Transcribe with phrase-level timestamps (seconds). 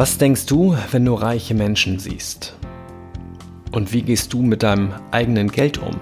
[0.00, 2.56] Was denkst du, wenn du reiche Menschen siehst?
[3.70, 5.94] Und wie gehst du mit deinem eigenen Geld um?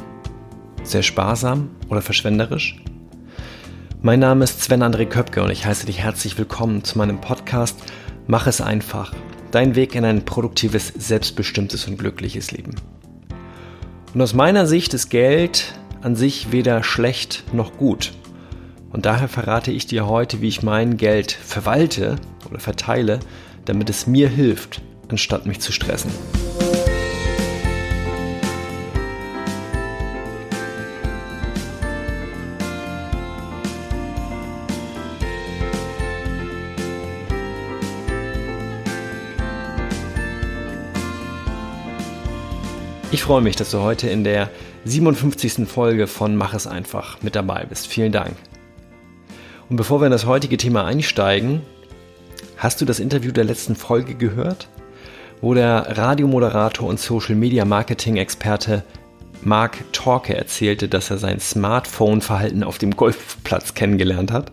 [0.85, 2.81] Sehr sparsam oder verschwenderisch?
[4.01, 7.77] Mein Name ist Sven André Köpke und ich heiße dich herzlich willkommen zu meinem Podcast
[8.29, 9.13] Mach es einfach.
[9.51, 12.77] Dein Weg in ein produktives, selbstbestimmtes und glückliches Leben.
[14.15, 18.13] Und aus meiner Sicht ist Geld an sich weder schlecht noch gut.
[18.91, 22.15] Und daher verrate ich dir heute, wie ich mein Geld verwalte
[22.49, 23.19] oder verteile,
[23.69, 26.11] damit es mir hilft, anstatt mich zu stressen.
[43.11, 44.49] Ich freue mich, dass du heute in der
[44.85, 45.69] 57.
[45.69, 47.87] Folge von Mach es einfach mit dabei bist.
[47.87, 48.35] Vielen Dank.
[49.69, 51.63] Und bevor wir in das heutige Thema einsteigen,
[52.59, 54.69] hast du das Interview der letzten Folge gehört,
[55.41, 58.85] wo der Radiomoderator und Social Media Marketing Experte
[59.43, 64.51] Mark Torke erzählte, dass er sein Smartphone-Verhalten auf dem Golfplatz kennengelernt hat?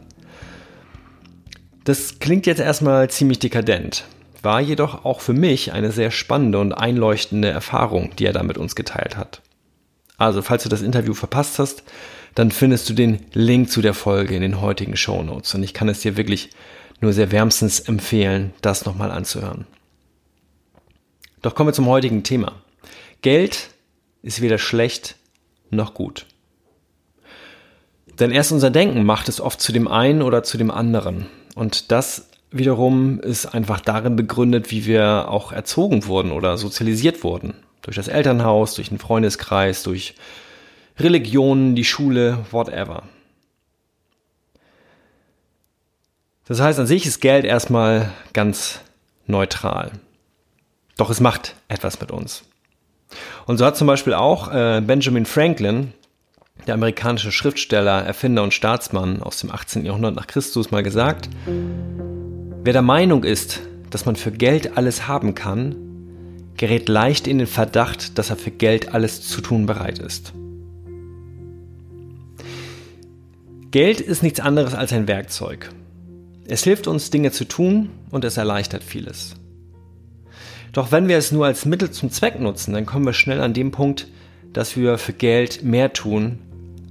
[1.84, 4.06] Das klingt jetzt erstmal ziemlich dekadent,
[4.44, 8.60] war jedoch auch für mich eine sehr spannende und einleuchtende Erfahrung, die er da mit
[8.60, 9.42] uns geteilt hat.
[10.18, 11.84] Also, falls du das Interview verpasst hast,
[12.36, 15.54] dann findest du den Link zu der Folge in den heutigen Show Notes.
[15.56, 16.52] Und ich kann es dir wirklich
[17.02, 19.66] nur sehr wärmstens empfehlen, das nochmal anzuhören.
[21.42, 22.54] Doch kommen wir zum heutigen Thema.
[23.22, 23.70] Geld
[24.22, 25.16] ist weder schlecht
[25.70, 26.26] noch gut.
[28.20, 31.28] Denn erst unser Denken macht es oft zu dem einen oder zu dem anderen.
[31.54, 37.54] Und das wiederum ist einfach darin begründet, wie wir auch erzogen wurden oder sozialisiert wurden.
[37.82, 40.16] Durch das Elternhaus, durch den Freundeskreis, durch
[40.98, 43.04] Religionen, die Schule, whatever.
[46.48, 48.80] Das heißt, an sich ist Geld erstmal ganz
[49.26, 49.92] neutral.
[50.96, 52.44] Doch es macht etwas mit uns.
[53.48, 55.94] Und so hat zum Beispiel auch äh, Benjamin Franklin,
[56.68, 59.86] der amerikanische Schriftsteller, Erfinder und Staatsmann aus dem 18.
[59.86, 65.36] Jahrhundert nach Christus, mal gesagt, wer der Meinung ist, dass man für Geld alles haben
[65.36, 65.76] kann,
[66.58, 70.34] gerät leicht in den Verdacht, dass er für Geld alles zu tun bereit ist.
[73.72, 75.70] Geld ist nichts anderes als ein Werkzeug.
[76.48, 79.36] Es hilft uns, Dinge zu tun und es erleichtert vieles.
[80.74, 83.54] Doch wenn wir es nur als Mittel zum Zweck nutzen, dann kommen wir schnell an
[83.54, 84.08] dem Punkt,
[84.54, 86.40] dass wir für Geld mehr tun,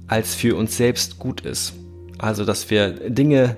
[0.07, 1.73] als für uns selbst gut ist.
[2.17, 3.57] Also, dass wir Dinge,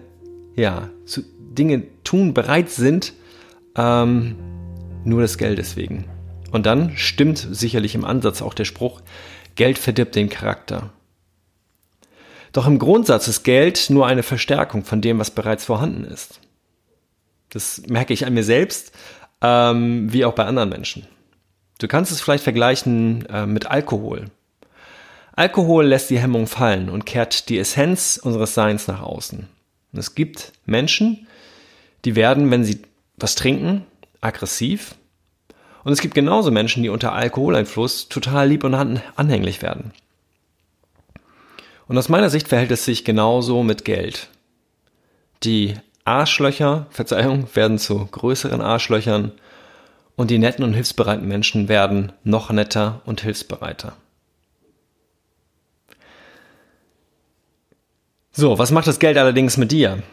[0.55, 3.13] ja, zu, Dinge tun bereit sind,
[3.75, 4.35] ähm,
[5.03, 6.05] nur des Geldes wegen.
[6.51, 9.01] Und dann stimmt sicherlich im Ansatz auch der Spruch,
[9.55, 10.91] Geld verdirbt den Charakter.
[12.53, 16.39] Doch im Grundsatz ist Geld nur eine Verstärkung von dem, was bereits vorhanden ist.
[17.49, 18.91] Das merke ich an mir selbst,
[19.41, 21.07] ähm, wie auch bei anderen Menschen.
[21.79, 24.25] Du kannst es vielleicht vergleichen äh, mit Alkohol.
[25.35, 29.47] Alkohol lässt die Hemmung fallen und kehrt die Essenz unseres Seins nach außen.
[29.93, 31.27] Und es gibt Menschen,
[32.05, 32.81] die werden, wenn sie
[33.17, 33.85] was trinken,
[34.19, 34.95] aggressiv.
[35.83, 39.91] Und es gibt genauso Menschen, die unter Alkoholeinfluss total lieb und anhänglich werden.
[41.87, 44.29] Und aus meiner Sicht verhält es sich genauso mit Geld.
[45.43, 49.31] Die Arschlöcher, Verzeihung, werden zu größeren Arschlöchern
[50.15, 53.93] und die netten und hilfsbereiten Menschen werden noch netter und hilfsbereiter.
[58.31, 60.03] So, was macht das Geld allerdings mit dir?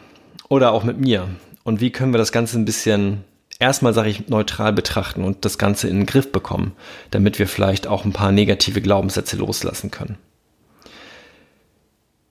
[0.49, 1.27] Oder auch mit mir?
[1.63, 3.23] Und wie können wir das Ganze ein bisschen
[3.59, 6.73] erstmal, sage ich, neutral betrachten und das Ganze in den Griff bekommen,
[7.11, 10.17] damit wir vielleicht auch ein paar negative Glaubenssätze loslassen können?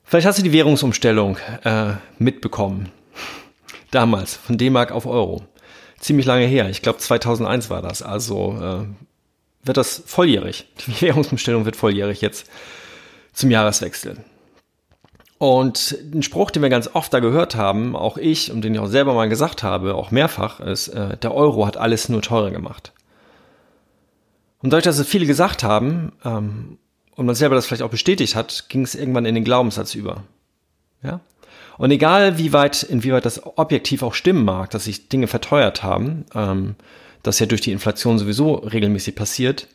[0.05, 2.91] Vielleicht hast du die Währungsumstellung äh, mitbekommen.
[3.91, 5.45] Damals, von D-Mark auf Euro.
[5.99, 6.69] Ziemlich lange her.
[6.69, 8.03] Ich glaube 2001 war das.
[8.03, 10.67] Also äh, wird das volljährig.
[10.87, 12.51] Die Währungsumstellung wird volljährig jetzt
[13.33, 14.19] zum Jahreswechsel.
[15.39, 18.81] Und ein Spruch, den wir ganz oft da gehört haben, auch ich und den ich
[18.81, 22.51] auch selber mal gesagt habe, auch mehrfach, ist, äh, der Euro hat alles nur teurer
[22.51, 22.93] gemacht.
[24.63, 26.79] Und dadurch, dass es viele gesagt haben, ähm,
[27.17, 30.25] und man selber das vielleicht auch bestätigt hat, ging es irgendwann in den Glaubenssatz über.
[31.03, 31.21] Ja?
[31.77, 36.25] Und egal wie weit, inwieweit das objektiv auch stimmen mag, dass sich Dinge verteuert haben,
[36.35, 36.77] ähm,
[37.23, 39.69] das ja durch die Inflation sowieso regelmäßig passiert,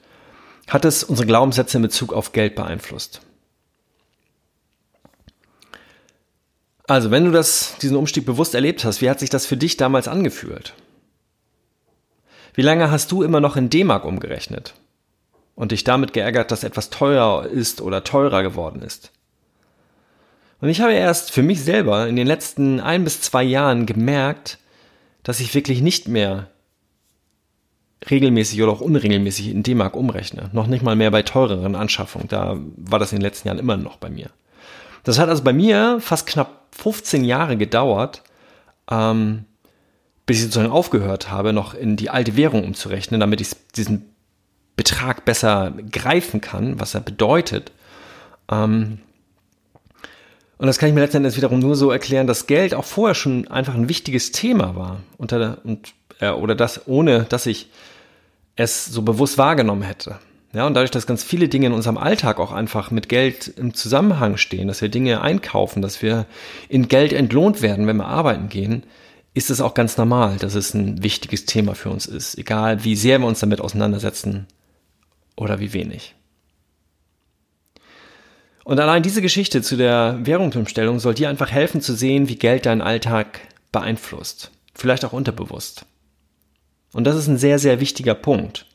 [0.68, 3.22] hat es unsere Glaubenssätze in Bezug auf Geld beeinflusst.
[6.88, 9.78] Also, wenn du das, diesen Umstieg bewusst erlebt hast, wie hat sich das für dich
[9.78, 10.74] damals angefühlt?
[12.56, 14.74] Wie lange hast du immer noch in D-Mark umgerechnet?
[15.60, 19.12] Und dich damit geärgert, dass etwas teuer ist oder teurer geworden ist.
[20.62, 24.58] Und ich habe erst für mich selber in den letzten ein bis zwei Jahren gemerkt,
[25.22, 26.48] dass ich wirklich nicht mehr
[28.10, 30.50] regelmäßig oder auch unregelmäßig in D-Mark umrechne.
[30.54, 32.30] Noch nicht mal mehr bei teureren Anschaffungen.
[32.30, 34.30] Da war das in den letzten Jahren immer noch bei mir.
[35.04, 38.24] Das hat also bei mir fast knapp 15 Jahre gedauert,
[38.90, 39.44] ähm,
[40.26, 44.09] bis ich sozusagen aufgehört habe, noch in die alte Währung umzurechnen, damit ich diesen
[44.80, 47.74] Betrag besser greifen kann, was er bedeutet.
[48.50, 49.00] Ähm,
[50.58, 53.50] und das kann ich mir letztendlich wiederum nur so erklären, dass Geld auch vorher schon
[53.50, 55.02] einfach ein wichtiges Thema war.
[55.18, 57.70] Unter, und, äh, oder das, ohne dass ich
[58.56, 60.18] es so bewusst wahrgenommen hätte.
[60.54, 63.74] Ja, und dadurch, dass ganz viele Dinge in unserem Alltag auch einfach mit Geld im
[63.74, 66.26] Zusammenhang stehen, dass wir Dinge einkaufen, dass wir
[66.70, 68.84] in Geld entlohnt werden, wenn wir arbeiten gehen,
[69.34, 72.96] ist es auch ganz normal, dass es ein wichtiges Thema für uns ist, egal wie
[72.96, 74.48] sehr wir uns damit auseinandersetzen
[75.40, 76.16] oder wie wenig.
[78.66, 82.66] Und allein diese Geschichte zu der Währungsumstellung soll dir einfach helfen zu sehen, wie Geld
[82.66, 83.40] deinen Alltag
[83.72, 85.86] beeinflusst, vielleicht auch unterbewusst.
[86.92, 88.66] Und das ist ein sehr, sehr wichtiger Punkt.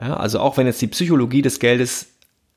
[0.00, 2.08] Ja, also auch wenn jetzt die Psychologie des Geldes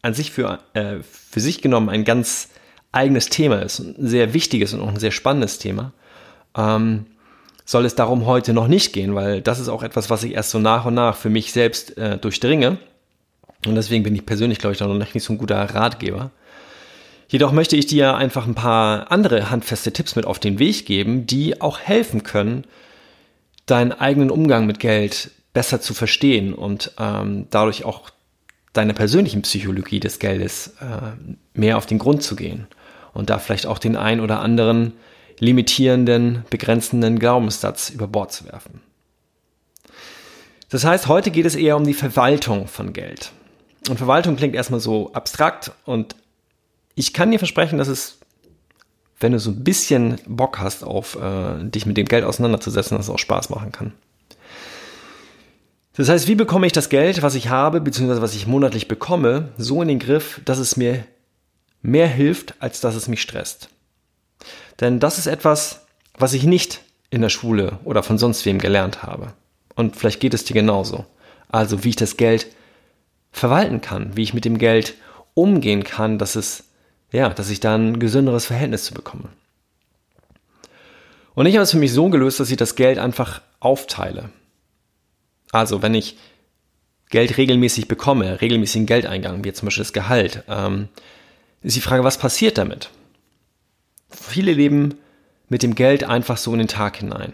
[0.01, 2.49] an sich für, äh, für sich genommen ein ganz
[2.91, 5.93] eigenes Thema ist, ein sehr wichtiges und auch ein sehr spannendes Thema,
[6.55, 7.05] ähm,
[7.65, 10.51] soll es darum heute noch nicht gehen, weil das ist auch etwas, was ich erst
[10.51, 12.77] so nach und nach für mich selbst äh, durchdringe.
[13.65, 16.31] Und deswegen bin ich persönlich, glaube ich, noch nicht so ein guter Ratgeber.
[17.27, 21.25] Jedoch möchte ich dir einfach ein paar andere handfeste Tipps mit auf den Weg geben,
[21.25, 22.65] die auch helfen können,
[23.65, 28.09] deinen eigenen Umgang mit Geld besser zu verstehen und ähm, dadurch auch
[28.73, 31.11] deiner persönlichen Psychologie des Geldes äh,
[31.53, 32.67] mehr auf den Grund zu gehen
[33.13, 34.93] und da vielleicht auch den ein oder anderen
[35.41, 38.79] limitierenden, begrenzenden Glaubenssatz über Bord zu werfen.
[40.69, 43.31] Das heißt, heute geht es eher um die Verwaltung von Geld.
[43.89, 46.15] Und Verwaltung klingt erstmal so abstrakt und
[46.93, 48.19] ich kann dir versprechen, dass es,
[49.19, 53.07] wenn du so ein bisschen Bock hast, auf äh, dich mit dem Geld auseinanderzusetzen, dass
[53.07, 53.93] es auch Spaß machen kann.
[55.95, 59.49] Das heißt, wie bekomme ich das Geld, was ich habe, beziehungsweise was ich monatlich bekomme,
[59.57, 61.03] so in den Griff, dass es mir
[61.81, 63.69] mehr hilft, als dass es mich stresst?
[64.81, 65.85] Denn das ist etwas,
[66.17, 66.81] was ich nicht
[67.11, 69.33] in der Schule oder von sonst wem gelernt habe.
[69.75, 71.05] Und vielleicht geht es dir genauso.
[71.49, 72.47] Also wie ich das Geld
[73.31, 74.95] verwalten kann, wie ich mit dem Geld
[75.33, 76.65] umgehen kann, dass es,
[77.11, 79.29] ja, dass ich da ein gesünderes Verhältnis zu bekomme.
[81.33, 84.29] Und ich habe es für mich so gelöst, dass ich das Geld einfach aufteile.
[85.51, 86.17] Also wenn ich
[87.09, 90.87] Geld regelmäßig bekomme, regelmäßigen Geldeingang, wie zum Beispiel das Gehalt, ähm,
[91.61, 92.89] ist die Frage, was passiert damit?
[94.11, 94.95] Viele leben
[95.49, 97.33] mit dem Geld einfach so in den Tag hinein.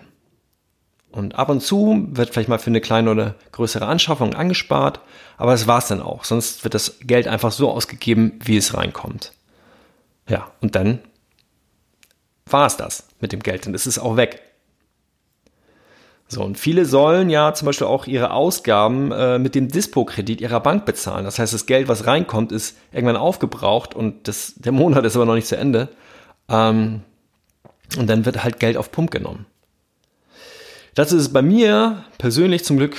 [1.12, 5.00] Und ab und zu wird vielleicht mal für eine kleine oder größere Anschaffung angespart,
[5.38, 6.26] aber das war's dann auch.
[6.26, 9.32] Sonst wird das Geld einfach so ausgegeben, wie es reinkommt.
[10.28, 11.00] Ja, und dann
[12.46, 14.42] war es das mit dem Geld und es ist auch weg.
[16.30, 20.60] So, und viele sollen ja zum Beispiel auch ihre Ausgaben äh, mit dem Dispo-Kredit ihrer
[20.60, 21.24] Bank bezahlen.
[21.24, 25.26] Das heißt, das Geld, was reinkommt, ist irgendwann aufgebraucht und das, der Monat ist aber
[25.26, 25.88] noch nicht zu Ende.
[26.50, 27.02] Ähm,
[27.98, 29.46] und dann wird halt Geld auf Pump genommen.
[30.94, 32.98] Das ist bei mir persönlich zum Glück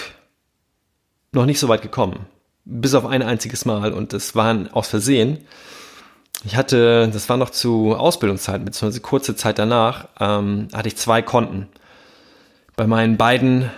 [1.32, 2.26] noch nicht so weit gekommen.
[2.64, 5.38] Bis auf ein einziges Mal und das war aus Versehen.
[6.44, 11.22] Ich hatte, das war noch zu Ausbildungszeiten, beziehungsweise kurze Zeit danach, ähm, hatte ich zwei
[11.22, 11.68] Konten
[12.76, 13.70] bei meinen beiden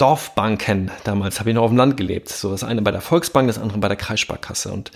[0.00, 2.30] Dorfbanken damals habe ich noch auf dem Land gelebt.
[2.30, 4.72] So das eine bei der Volksbank, das andere bei der Kreissparkasse.
[4.72, 4.90] Und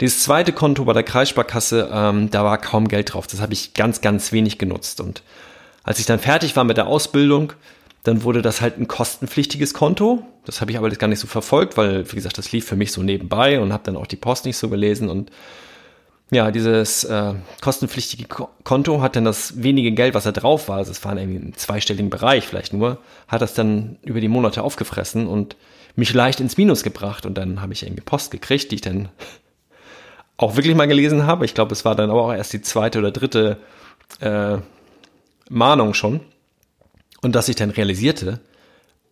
[0.00, 3.26] dieses zweite Konto bei der Kreissparkasse, ähm, da war kaum Geld drauf.
[3.26, 5.00] Das habe ich ganz, ganz wenig genutzt.
[5.00, 5.22] Und
[5.82, 7.52] als ich dann fertig war mit der Ausbildung,
[8.04, 10.22] dann wurde das halt ein kostenpflichtiges Konto.
[10.44, 12.92] Das habe ich aber gar nicht so verfolgt, weil, wie gesagt, das lief für mich
[12.92, 15.08] so nebenbei und habe dann auch die Post nicht so gelesen.
[15.08, 15.30] Und
[16.30, 18.26] ja, dieses äh, kostenpflichtige
[18.64, 21.54] Konto hat dann das wenige Geld, was da drauf war, also es war in einem
[21.54, 25.56] zweistelligen Bereich vielleicht nur, hat das dann über die Monate aufgefressen und
[25.96, 27.26] mich leicht ins Minus gebracht.
[27.26, 29.08] Und dann habe ich irgendwie Post gekriegt, die ich dann
[30.38, 31.44] auch wirklich mal gelesen habe.
[31.44, 33.58] Ich glaube, es war dann aber auch erst die zweite oder dritte
[34.20, 34.58] äh,
[35.50, 36.20] Mahnung schon.
[37.20, 38.40] Und dass ich dann realisierte,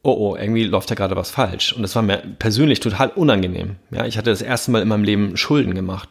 [0.02, 1.73] oh oh, irgendwie läuft da gerade was falsch.
[1.73, 3.76] Und das war mir persönlich total unangenehm.
[3.90, 6.09] Ja, ich hatte das erste Mal in meinem Leben Schulden gemacht.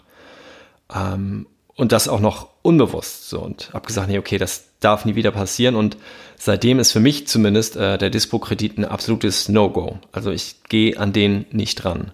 [0.94, 3.30] Ähm, und das auch noch unbewusst.
[3.30, 5.76] So, und habe gesagt, nee, okay, das darf nie wieder passieren.
[5.76, 5.98] Und
[6.38, 10.00] seitdem ist für mich zumindest äh, der Dispo-Kredit ein absolutes No-Go.
[10.12, 12.12] Also ich gehe an den nicht ran.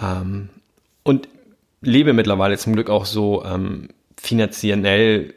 [0.00, 0.48] Ähm,
[1.02, 1.28] und
[1.84, 5.34] lebe mittlerweile zum Glück auch so ähm, finanziell,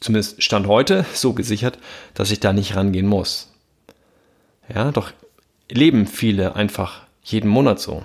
[0.00, 1.78] zumindest Stand heute, so gesichert,
[2.14, 3.52] dass ich da nicht rangehen muss.
[4.72, 5.12] Ja, doch
[5.70, 8.02] leben viele einfach jeden Monat so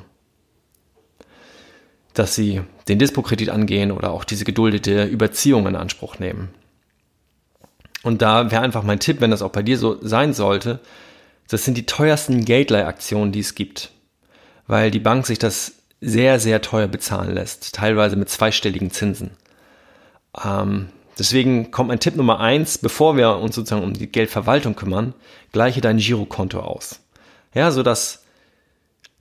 [2.14, 6.50] dass sie den Dispo-Kredit angehen oder auch diese geduldete Überziehung in Anspruch nehmen.
[8.04, 10.80] Und da wäre einfach mein Tipp, wenn das auch bei dir so sein sollte,
[11.48, 13.92] Das sind die teuersten Geldleihaktionen, die es gibt,
[14.68, 19.32] weil die Bank sich das sehr, sehr teuer bezahlen lässt, teilweise mit zweistelligen Zinsen.
[20.44, 25.14] Ähm, deswegen kommt mein Tipp Nummer eins, bevor wir uns sozusagen um die Geldverwaltung kümmern,
[25.52, 27.00] gleiche dein Girokonto aus.
[27.54, 28.24] Ja, so dass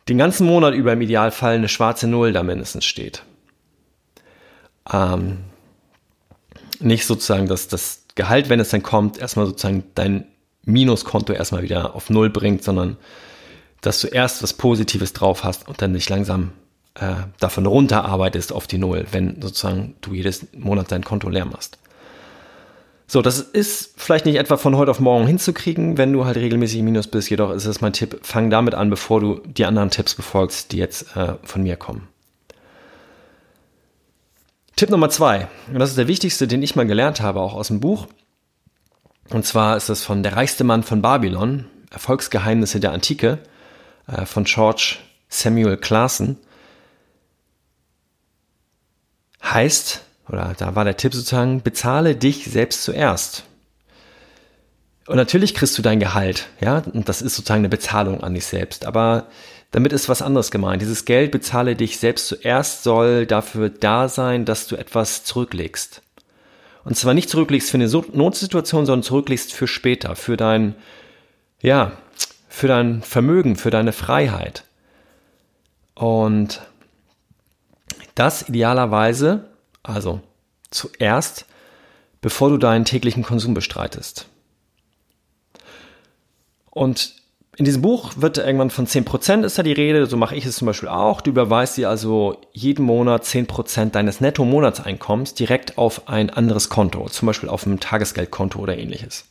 [0.08, 3.22] den ganzen Monat über im Idealfall eine schwarze Null da mindestens steht.
[4.90, 5.38] Ähm,
[6.80, 10.26] nicht sozusagen, dass das Gehalt, wenn es dann kommt, erstmal sozusagen dein
[10.64, 12.96] Minuskonto erstmal wieder auf Null bringt, sondern
[13.82, 16.52] dass du erst was Positives drauf hast und dann dich langsam
[16.94, 21.78] äh, davon runterarbeitest auf die Null, wenn sozusagen du jedes Monat dein Konto leer machst.
[23.06, 26.78] So, das ist vielleicht nicht etwa von heute auf morgen hinzukriegen, wenn du halt regelmäßig
[26.78, 27.28] im Minus bist.
[27.28, 30.76] Jedoch ist es mein Tipp, fang damit an, bevor du die anderen Tipps befolgst, die
[30.76, 32.06] jetzt äh, von mir kommen.
[34.76, 37.66] Tipp Nummer zwei, und das ist der wichtigste, den ich mal gelernt habe, auch aus
[37.66, 38.06] dem Buch.
[39.28, 43.38] Und zwar ist das von Der reichste Mann von Babylon, Erfolgsgeheimnisse der Antike,
[44.06, 46.38] äh, von George Samuel Classen.
[49.42, 53.44] Heißt, oder da war der Tipp sozusagen, bezahle dich selbst zuerst.
[55.06, 58.46] Und natürlich kriegst du dein Gehalt, ja, und das ist sozusagen eine Bezahlung an dich
[58.46, 58.84] selbst.
[58.86, 59.26] Aber
[59.72, 60.82] damit ist was anderes gemeint.
[60.82, 66.02] Dieses Geld bezahle dich selbst zuerst soll dafür da sein, dass du etwas zurücklegst.
[66.84, 70.74] Und zwar nicht zurücklegst für eine Notsituation, sondern zurücklegst für später, für dein,
[71.60, 71.92] ja,
[72.48, 74.64] für dein Vermögen, für deine Freiheit.
[75.94, 76.60] Und
[78.14, 79.50] das idealerweise,
[79.82, 80.20] also
[80.70, 81.46] zuerst,
[82.20, 84.26] bevor du deinen täglichen Konsum bestreitest.
[86.70, 87.14] Und
[87.56, 90.56] in diesem Buch wird irgendwann von 10% ist da die Rede, so mache ich es
[90.56, 91.20] zum Beispiel auch.
[91.20, 97.26] Du überweist dir also jeden Monat 10% deines Netto-Monatseinkommens direkt auf ein anderes Konto, zum
[97.26, 99.26] Beispiel auf ein Tagesgeldkonto oder ähnliches.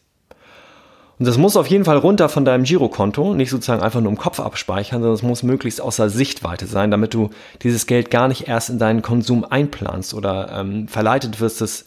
[1.20, 4.18] Und das muss auf jeden Fall runter von deinem Girokonto, nicht sozusagen einfach nur im
[4.18, 7.30] Kopf abspeichern, sondern es muss möglichst außer Sichtweite sein, damit du
[7.62, 11.86] dieses Geld gar nicht erst in deinen Konsum einplanst oder ähm, verleitet wirst, es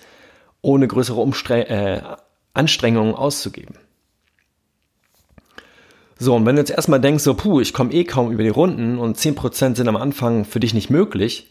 [0.61, 2.03] ohne größere Umstre äh,
[2.53, 3.77] Anstrengungen auszugeben.
[6.19, 8.51] So, und wenn du jetzt erstmal denkst, so, puh, ich komme eh kaum über die
[8.51, 11.49] Runden und 10% sind am Anfang für dich nicht möglich,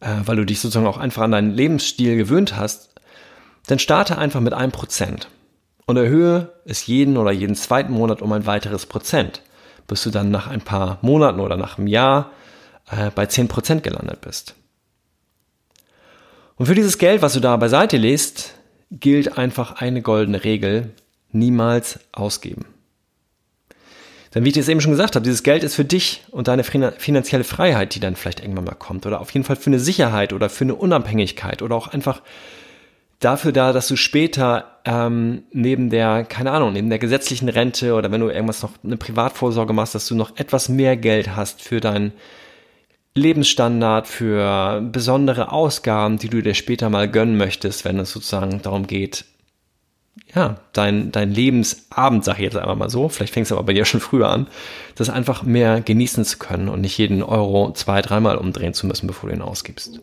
[0.00, 2.90] äh, weil du dich sozusagen auch einfach an deinen Lebensstil gewöhnt hast,
[3.66, 5.26] dann starte einfach mit 1%
[5.86, 9.42] und erhöhe es jeden oder jeden zweiten Monat um ein weiteres Prozent,
[9.86, 12.30] bis du dann nach ein paar Monaten oder nach einem Jahr
[12.90, 14.54] äh, bei 10% gelandet bist.
[16.56, 18.54] Und für dieses Geld, was du da beiseite legst,
[18.90, 20.92] gilt einfach eine goldene Regel,
[21.32, 22.66] niemals ausgeben.
[24.34, 26.64] Denn wie ich es eben schon gesagt habe, dieses Geld ist für dich und deine
[26.64, 30.32] finanzielle Freiheit, die dann vielleicht irgendwann mal kommt, oder auf jeden Fall für eine Sicherheit
[30.32, 32.20] oder für eine Unabhängigkeit oder auch einfach
[33.24, 38.10] dafür da, dass du später ähm, neben der, keine Ahnung, neben der gesetzlichen Rente oder
[38.10, 41.80] wenn du irgendwas noch eine Privatvorsorge machst, dass du noch etwas mehr Geld hast für
[41.80, 42.12] deinen
[43.14, 48.86] Lebensstandard, für besondere Ausgaben, die du dir später mal gönnen möchtest, wenn es sozusagen darum
[48.86, 49.24] geht,
[50.34, 53.72] ja, dein, dein Lebensabend, sag ich jetzt einfach mal so, vielleicht fängst du aber bei
[53.72, 54.48] dir schon früher an,
[54.96, 59.06] das einfach mehr genießen zu können und nicht jeden Euro zwei, dreimal umdrehen zu müssen,
[59.06, 60.00] bevor du ihn ausgibst.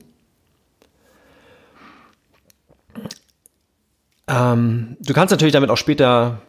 [4.31, 6.41] Ähm, du kannst natürlich damit auch später,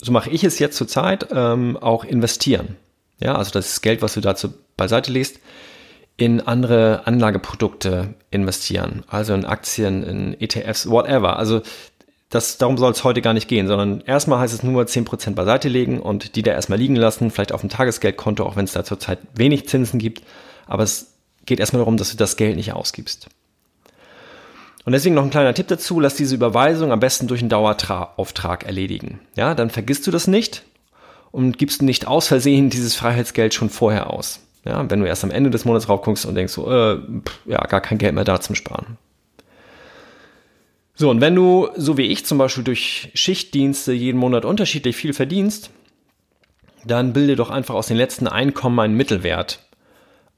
[0.00, 2.76] so mache ich es jetzt zurzeit, ähm, auch investieren.
[3.20, 5.40] Ja, also das Geld, was du dazu beiseite legst,
[6.16, 9.04] in andere Anlageprodukte investieren.
[9.08, 11.38] Also in Aktien, in ETFs, whatever.
[11.38, 11.62] Also
[12.28, 15.68] das, darum soll es heute gar nicht gehen, sondern erstmal heißt es nur 10% beiseite
[15.68, 18.84] legen und die da erstmal liegen lassen, vielleicht auf dem Tagesgeldkonto, auch wenn es da
[18.84, 20.22] zurzeit wenig Zinsen gibt.
[20.66, 21.14] Aber es
[21.46, 23.28] geht erstmal darum, dass du das Geld nicht ausgibst.
[24.84, 28.64] Und deswegen noch ein kleiner Tipp dazu, lass diese Überweisung am besten durch einen Dauerauftrag
[28.64, 29.20] erledigen.
[29.36, 30.62] Ja, dann vergisst du das nicht
[31.30, 34.40] und gibst nicht aus Versehen dieses Freiheitsgeld schon vorher aus.
[34.64, 37.00] Ja, wenn du erst am Ende des Monats raufguckst und denkst so, äh,
[37.46, 38.98] ja, gar kein Geld mehr da zum Sparen.
[40.94, 45.14] So, und wenn du, so wie ich zum Beispiel durch Schichtdienste jeden Monat unterschiedlich viel
[45.14, 45.70] verdienst,
[46.84, 49.60] dann bilde doch einfach aus den letzten Einkommen einen Mittelwert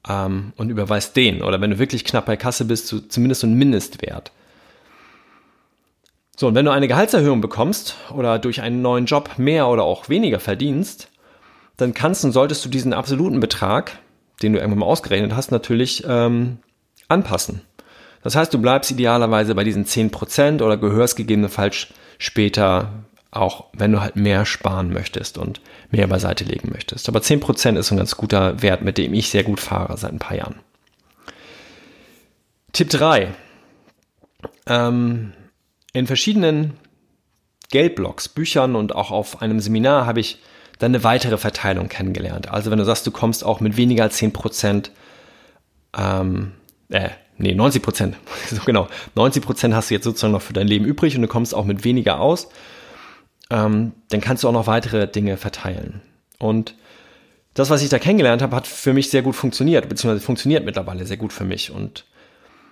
[0.07, 1.41] ähm, und überweist den.
[1.41, 4.31] Oder wenn du wirklich knapp bei Kasse bist, so zumindest so einen Mindestwert.
[6.35, 10.09] So, und wenn du eine Gehaltserhöhung bekommst oder durch einen neuen Job mehr oder auch
[10.09, 11.09] weniger verdienst,
[11.77, 13.99] dann kannst und solltest du diesen absoluten Betrag,
[14.41, 16.57] den du irgendwann mal ausgerechnet hast, natürlich ähm,
[17.07, 17.61] anpassen.
[18.23, 22.89] Das heißt, du bleibst idealerweise bei diesen 10% oder gehörst gegebenenfalls später
[23.35, 25.61] auch wenn du halt mehr sparen möchtest und
[25.91, 27.09] mehr beiseite legen möchtest.
[27.09, 30.19] Aber 10% ist ein ganz guter Wert, mit dem ich sehr gut fahre seit ein
[30.19, 30.55] paar Jahren.
[32.71, 33.33] Tipp 3.
[34.67, 35.33] Ähm,
[35.93, 36.73] in verschiedenen
[37.69, 40.39] Geldblogs, Büchern und auch auf einem Seminar habe ich
[40.79, 42.49] dann eine weitere Verteilung kennengelernt.
[42.49, 44.91] Also wenn du sagst, du kommst auch mit weniger als 10 Prozent,
[45.97, 46.51] ähm,
[46.89, 48.17] äh, nee, 90 Prozent,
[48.49, 51.27] so genau, 90 Prozent hast du jetzt sozusagen noch für dein Leben übrig und du
[51.27, 52.49] kommst auch mit weniger aus,
[53.53, 56.01] ähm, dann kannst du auch noch weitere Dinge verteilen.
[56.39, 56.75] Und
[57.53, 61.05] das, was ich da kennengelernt habe, hat für mich sehr gut funktioniert, beziehungsweise funktioniert mittlerweile
[61.05, 61.69] sehr gut für mich.
[61.69, 62.05] Und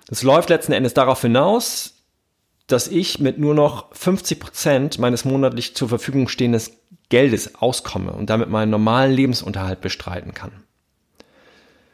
[0.09, 1.93] es läuft letzten Endes darauf hinaus,
[2.65, 6.61] dass ich mit nur noch 50 Prozent meines monatlich zur Verfügung stehenden
[7.09, 10.51] Geldes auskomme und damit meinen normalen Lebensunterhalt bestreiten kann.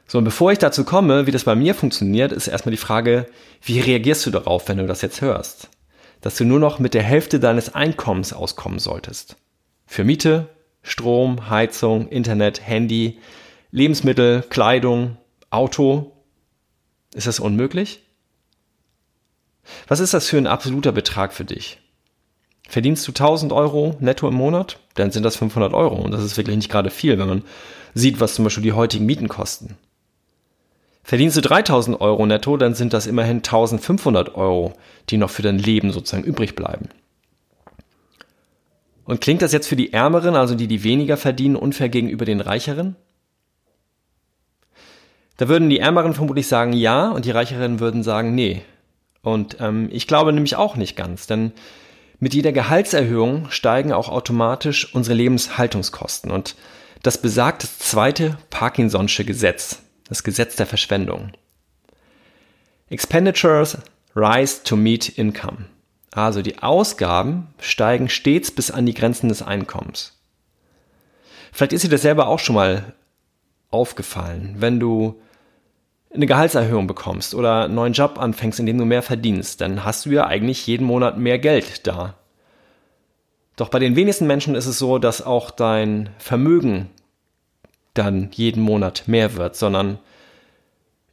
[0.07, 3.25] So, und bevor ich dazu komme, wie das bei mir funktioniert, ist erstmal die Frage,
[3.61, 5.69] wie reagierst du darauf, wenn du das jetzt hörst?
[6.21, 9.37] Dass du nur noch mit der Hälfte deines Einkommens auskommen solltest.
[9.85, 10.49] Für Miete,
[10.81, 13.19] Strom, Heizung, Internet, Handy,
[13.71, 15.17] Lebensmittel, Kleidung,
[15.49, 16.11] Auto.
[17.13, 18.01] Ist das unmöglich?
[19.87, 21.79] Was ist das für ein absoluter Betrag für dich?
[22.69, 24.79] Verdienst du 1000 Euro netto im Monat?
[24.95, 27.43] Dann sind das 500 Euro und das ist wirklich nicht gerade viel, wenn man
[27.93, 29.77] sieht, was zum Beispiel die heutigen Mieten kosten.
[31.07, 34.73] Verdienst du 3000 Euro netto, dann sind das immerhin 1500 Euro,
[35.09, 36.89] die noch für dein Leben sozusagen übrig bleiben.
[39.05, 42.41] Und klingt das jetzt für die Ärmeren, also die, die weniger verdienen, unfair gegenüber den
[42.41, 42.97] Reicheren?
[45.37, 48.63] Da würden die Ärmeren vermutlich sagen ja und die Reicheren würden sagen nee.
[49.21, 51.53] Und ähm, ich glaube nämlich auch nicht ganz, denn
[52.19, 56.31] mit jeder Gehaltserhöhung steigen auch automatisch unsere Lebenshaltungskosten.
[56.31, 56.57] Und
[57.01, 61.31] das besagt das zweite Parkinson'sche Gesetz, das Gesetz der Verschwendung.
[62.89, 63.77] Expenditures
[64.15, 65.65] rise to meet income.
[66.11, 70.17] Also die Ausgaben steigen stets bis an die Grenzen des Einkommens.
[71.51, 72.93] Vielleicht ist dir das selber auch schon mal
[73.69, 75.19] aufgefallen, wenn du
[76.13, 80.05] eine Gehaltserhöhung bekommst oder einen neuen Job anfängst, in dem du mehr verdienst, dann hast
[80.05, 82.15] du ja eigentlich jeden Monat mehr Geld da.
[83.55, 86.89] Doch bei den wenigsten Menschen ist es so, dass auch dein Vermögen
[87.97, 89.99] dann jeden Monat mehr wird, sondern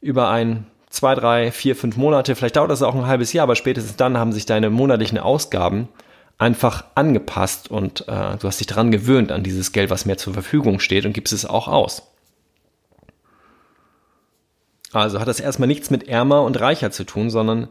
[0.01, 3.55] über ein, zwei, drei, vier, fünf Monate, vielleicht dauert das auch ein halbes Jahr, aber
[3.55, 5.89] spätestens dann haben sich deine monatlichen Ausgaben
[6.37, 10.33] einfach angepasst und äh, du hast dich daran gewöhnt an dieses Geld, was mehr zur
[10.33, 12.11] Verfügung steht und gibst es auch aus.
[14.91, 17.67] Also hat das erstmal nichts mit ärmer und reicher zu tun, sondern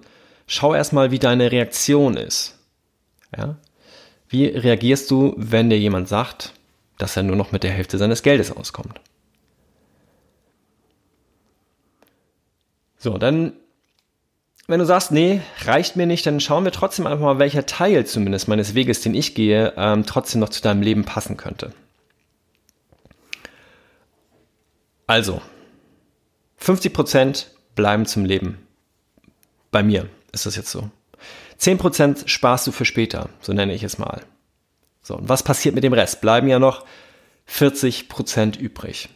[0.47, 2.59] schau erstmal, wie deine Reaktion ist.
[3.37, 3.57] Ja?
[4.29, 6.53] Wie reagierst du, wenn dir jemand sagt,
[6.99, 9.01] dass er nur noch mit der Hälfte seines Geldes auskommt?
[12.99, 13.53] So, dann,
[14.67, 18.07] wenn du sagst, nee, reicht mir nicht, dann schauen wir trotzdem einfach mal, welcher Teil
[18.07, 21.73] zumindest meines Weges, den ich gehe, ähm, trotzdem noch zu deinem Leben passen könnte.
[25.07, 25.43] Also,
[26.59, 28.67] 50% bleiben zum Leben.
[29.71, 30.89] Bei mir ist das jetzt so.
[31.61, 34.23] 10% sparst du für später, so nenne ich es mal.
[35.05, 36.23] So, und was passiert mit dem Rest?
[36.23, 36.85] Bleiben ja noch
[37.49, 39.11] 40% übrig.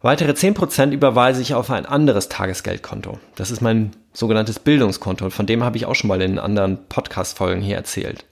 [0.00, 3.20] Weitere 10% überweise ich auf ein anderes Tagesgeldkonto.
[3.36, 5.30] Das ist mein sogenanntes Bildungskonto.
[5.30, 8.24] Von dem habe ich auch schon mal in anderen Podcast-Folgen hier erzählt.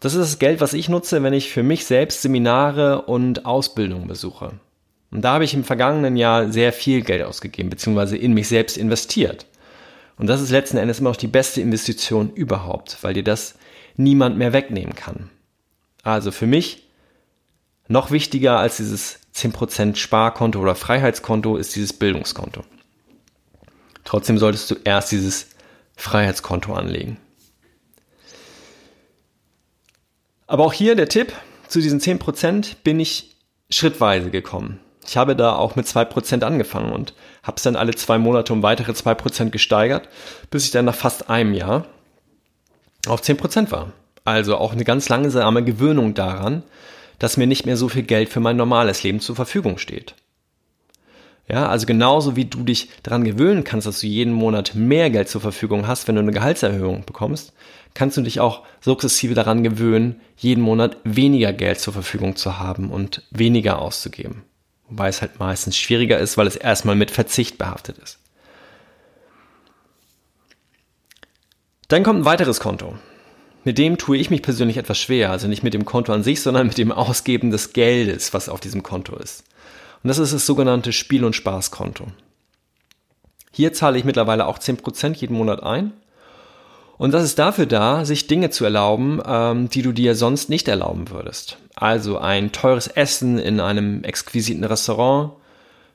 [0.00, 4.08] Das ist das Geld, was ich nutze, wenn ich für mich selbst Seminare und Ausbildungen
[4.08, 4.54] besuche.
[5.12, 8.76] Und da habe ich im vergangenen Jahr sehr viel Geld ausgegeben, beziehungsweise in mich selbst
[8.76, 9.46] investiert.
[10.18, 13.54] Und das ist letzten Endes immer noch die beste Investition überhaupt, weil dir das
[13.96, 15.30] niemand mehr wegnehmen kann.
[16.02, 16.88] Also für mich
[17.88, 22.64] noch wichtiger als dieses 10% Sparkonto oder Freiheitskonto ist dieses Bildungskonto.
[24.04, 25.50] Trotzdem solltest du erst dieses
[25.96, 27.18] Freiheitskonto anlegen.
[30.46, 31.32] Aber auch hier der Tipp,
[31.68, 33.36] zu diesen 10% bin ich
[33.70, 34.80] schrittweise gekommen.
[35.06, 38.52] Ich habe da auch mit zwei Prozent angefangen und habe es dann alle zwei Monate
[38.52, 40.08] um weitere zwei Prozent gesteigert,
[40.50, 41.86] bis ich dann nach fast einem Jahr
[43.06, 43.92] auf zehn Prozent war.
[44.24, 46.62] Also auch eine ganz langsame Gewöhnung daran,
[47.18, 50.14] dass mir nicht mehr so viel Geld für mein normales Leben zur Verfügung steht.
[51.48, 55.28] Ja, also genauso wie du dich daran gewöhnen kannst, dass du jeden Monat mehr Geld
[55.28, 57.52] zur Verfügung hast, wenn du eine Gehaltserhöhung bekommst,
[57.94, 62.90] kannst du dich auch sukzessive daran gewöhnen, jeden Monat weniger Geld zur Verfügung zu haben
[62.90, 64.44] und weniger auszugeben.
[64.88, 68.18] Wobei es halt meistens schwieriger ist, weil es erstmal mit Verzicht behaftet ist.
[71.88, 72.96] Dann kommt ein weiteres Konto.
[73.64, 76.40] Mit dem tue ich mich persönlich etwas schwer, also nicht mit dem Konto an sich,
[76.40, 79.44] sondern mit dem Ausgeben des Geldes, was auf diesem Konto ist.
[80.02, 82.06] Und das ist das sogenannte Spiel- und Spaßkonto.
[83.52, 85.92] Hier zahle ich mittlerweile auch 10% jeden Monat ein.
[86.98, 90.68] Und das ist dafür da, sich Dinge zu erlauben, ähm, die du dir sonst nicht
[90.68, 91.58] erlauben würdest.
[91.74, 95.32] Also ein teures Essen in einem exquisiten Restaurant,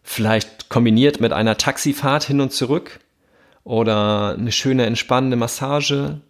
[0.04, 3.00] vielleicht kombiniert mit einer Taxifahrt hin und zurück
[3.64, 6.22] oder eine schöne entspannende Massage,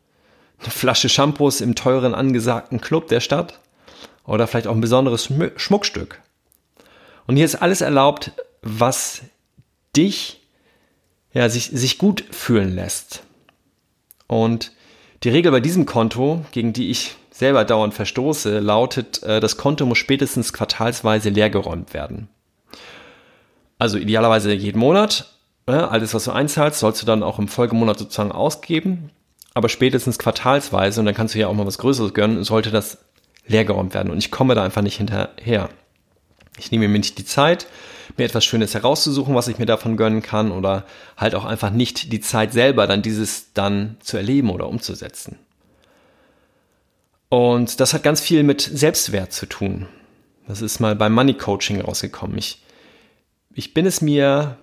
[0.60, 3.60] eine Flasche Shampoos im teuren angesagten Club der Stadt
[4.26, 6.22] oder vielleicht auch ein besonderes Schmuckstück.
[7.28, 9.22] Und hier ist alles erlaubt, was
[9.96, 10.42] dich
[11.34, 13.24] ja, sich, sich gut fühlen lässt.
[14.28, 14.72] Und
[15.24, 19.86] die Regel bei diesem Konto, gegen die ich selber dauernd verstoße, lautet, äh, das Konto
[19.86, 22.28] muss spätestens quartalsweise leergeräumt werden.
[23.78, 25.34] Also idealerweise jeden Monat.
[25.68, 29.12] Ne, alles, was du einzahlst, sollst du dann auch im Folgemonat sozusagen ausgeben.
[29.58, 33.00] Aber spätestens quartalsweise, und dann kannst du ja auch mal was Größeres gönnen, sollte das
[33.48, 34.12] leergeräumt werden.
[34.12, 35.70] Und ich komme da einfach nicht hinterher.
[36.60, 37.66] Ich nehme mir nicht die Zeit,
[38.18, 40.86] mir etwas Schönes herauszusuchen, was ich mir davon gönnen kann oder
[41.18, 45.40] halt auch einfach nicht die Zeit selber, dann dieses dann zu erleben oder umzusetzen.
[47.30, 49.88] Und das hat ganz viel mit Selbstwert zu tun.
[50.48, 52.38] Das ist mal beim Money Coaching rausgekommen.
[52.38, 52.62] Ich,
[53.56, 54.60] ich bin es mir,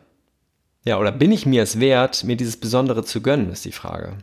[0.85, 4.18] ja, oder bin ich mir es wert, mir dieses Besondere zu gönnen, ist die Frage.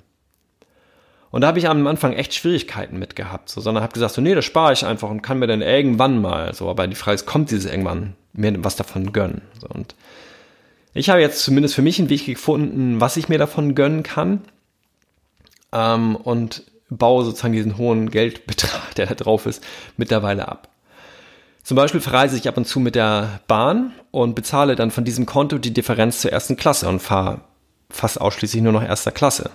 [1.31, 4.21] Und da habe ich am Anfang echt Schwierigkeiten mit gehabt, so, sondern habe gesagt, so,
[4.21, 7.15] nee, das spare ich einfach und kann mir dann irgendwann mal, so, aber die Frage
[7.15, 9.95] ist, kommt dieses irgendwann, mir was davon gönnen, so, und
[10.93, 14.41] ich habe jetzt zumindest für mich einen Weg gefunden, was ich mir davon gönnen kann,
[15.71, 19.63] ähm, und baue sozusagen diesen hohen Geldbetrag, der da drauf ist,
[19.97, 20.67] mittlerweile ab.
[21.63, 25.25] Zum Beispiel verreise ich ab und zu mit der Bahn und bezahle dann von diesem
[25.25, 27.41] Konto die Differenz zur ersten Klasse und fahre
[27.89, 29.51] fast ausschließlich nur noch erster Klasse.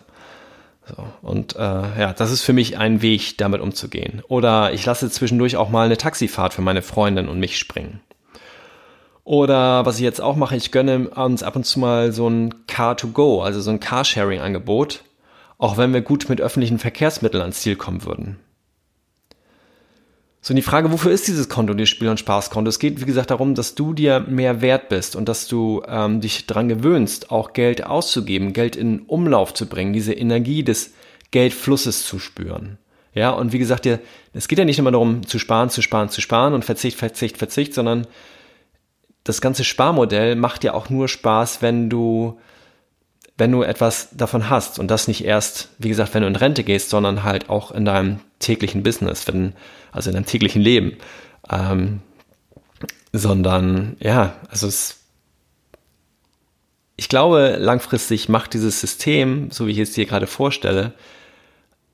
[0.88, 4.22] So, und äh, ja, das ist für mich ein Weg, damit umzugehen.
[4.28, 8.00] Oder ich lasse zwischendurch auch mal eine Taxifahrt für meine Freundin und mich springen.
[9.24, 12.66] Oder was ich jetzt auch mache, ich gönne uns ab und zu mal so ein
[12.68, 15.02] Car-to-Go, also so ein Carsharing-Angebot,
[15.58, 18.38] auch wenn wir gut mit öffentlichen Verkehrsmitteln ans Ziel kommen würden.
[20.46, 22.68] So, und die Frage, wofür ist dieses Konto, dieses Spiel- und Spaßkonto?
[22.68, 26.20] Es geht, wie gesagt, darum, dass du dir mehr wert bist und dass du ähm,
[26.20, 30.94] dich dran gewöhnst, auch Geld auszugeben, Geld in Umlauf zu bringen, diese Energie des
[31.32, 32.78] Geldflusses zu spüren.
[33.12, 33.88] Ja, und wie gesagt,
[34.34, 37.38] es geht ja nicht immer darum, zu sparen, zu sparen, zu sparen und Verzicht, Verzicht,
[37.38, 38.06] Verzicht, sondern
[39.24, 42.38] das ganze Sparmodell macht ja auch nur Spaß, wenn du
[43.38, 46.64] wenn du etwas davon hast und das nicht erst, wie gesagt, wenn du in Rente
[46.64, 49.52] gehst, sondern halt auch in deinem täglichen Business, wenn,
[49.92, 50.96] also in deinem täglichen Leben,
[51.50, 52.00] ähm,
[53.12, 55.00] sondern ja, also es,
[56.96, 60.94] ich glaube, langfristig macht dieses System, so wie ich es dir gerade vorstelle,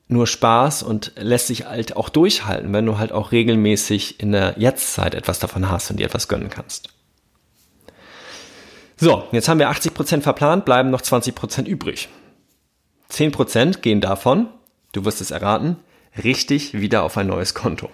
[0.08, 4.54] nur Spaß und lässt sich halt auch durchhalten, wenn du halt auch regelmäßig in der
[4.58, 6.91] Jetztzeit etwas davon hast und dir etwas gönnen kannst.
[9.02, 12.08] So, jetzt haben wir 80% verplant, bleiben noch 20% übrig.
[13.10, 14.46] 10% gehen davon,
[14.92, 15.74] du wirst es erraten,
[16.22, 17.90] richtig wieder auf ein neues Konto.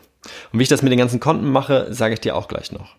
[0.53, 2.97] Und wie ich das mit den ganzen Konten mache, sage ich dir auch gleich noch.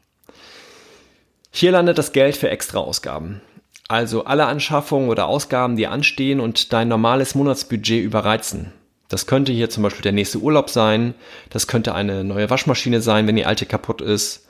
[1.52, 3.42] Hier landet das Geld für extra Ausgaben.
[3.88, 8.74] Also alle Anschaffungen oder Ausgaben, die anstehen und dein normales Monatsbudget überreizen.
[9.08, 11.14] Das könnte hier zum Beispiel der nächste Urlaub sein,
[11.52, 14.49] das könnte eine neue Waschmaschine sein, wenn die alte kaputt ist,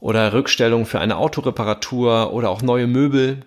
[0.00, 3.42] oder Rückstellung für eine Autoreparatur oder auch neue Möbel.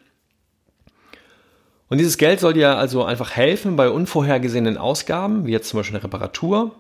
[1.89, 5.97] Und dieses Geld soll dir also einfach helfen bei unvorhergesehenen Ausgaben, wie jetzt zum Beispiel
[5.97, 6.71] eine Reparatur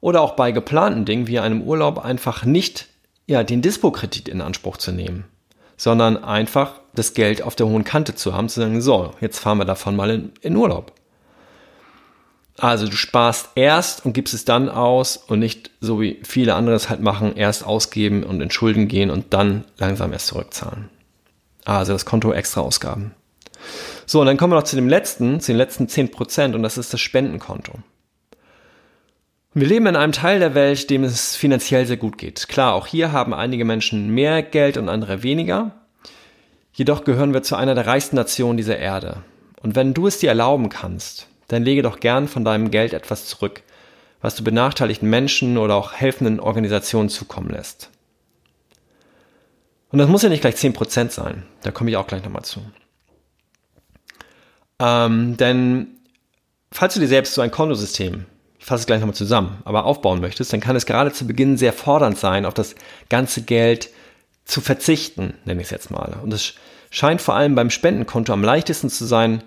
[0.00, 2.86] oder auch bei geplanten Dingen wie einem Urlaub einfach nicht
[3.26, 5.24] ja, den Dispo-Kredit in Anspruch zu nehmen,
[5.76, 9.58] sondern einfach das Geld auf der hohen Kante zu haben, zu sagen, so, jetzt fahren
[9.58, 10.92] wir davon mal in, in Urlaub.
[12.58, 16.74] Also du sparst erst und gibst es dann aus und nicht so wie viele andere
[16.74, 20.88] es halt machen, erst ausgeben und in Schulden gehen und dann langsam erst zurückzahlen.
[21.64, 23.14] Also das Konto extra Ausgaben.
[24.06, 26.78] So, und dann kommen wir noch zu dem letzten, zu den letzten 10% und das
[26.78, 27.74] ist das Spendenkonto.
[29.54, 32.48] Wir leben in einem Teil der Welt, dem es finanziell sehr gut geht.
[32.48, 35.72] Klar, auch hier haben einige Menschen mehr Geld und andere weniger.
[36.72, 39.22] Jedoch gehören wir zu einer der reichsten Nationen dieser Erde.
[39.62, 43.26] Und wenn du es dir erlauben kannst, dann lege doch gern von deinem Geld etwas
[43.26, 43.62] zurück,
[44.20, 47.90] was du benachteiligten Menschen oder auch helfenden Organisationen zukommen lässt.
[49.90, 52.60] Und das muss ja nicht gleich 10% sein, da komme ich auch gleich nochmal zu.
[54.80, 55.98] Ähm, denn
[56.70, 58.26] falls du dir selbst so ein Kontosystem,
[58.58, 61.56] ich fasse es gleich nochmal zusammen, aber aufbauen möchtest, dann kann es gerade zu Beginn
[61.56, 62.74] sehr fordernd sein, auf das
[63.08, 63.90] ganze Geld
[64.44, 66.18] zu verzichten, nenne ich es jetzt mal.
[66.22, 66.54] Und es
[66.90, 69.42] scheint vor allem beim Spendenkonto am leichtesten zu sein,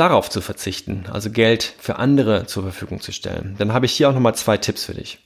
[0.00, 4.08] darauf zu verzichten, also Geld für andere zur Verfügung zu stellen, dann habe ich hier
[4.08, 5.18] auch nochmal zwei Tipps für dich.